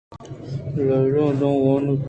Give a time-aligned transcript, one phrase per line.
[0.73, 1.99] لیلہ وَ مُدام وان ایت۔